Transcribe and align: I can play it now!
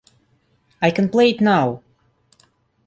I 0.81 0.89
can 0.89 1.09
play 1.09 1.29
it 1.29 1.41
now! 1.41 1.83